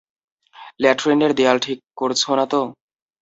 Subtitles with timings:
[0.81, 2.61] ল্যাট্রিনের দেয়াল ঠিক করছো না তো?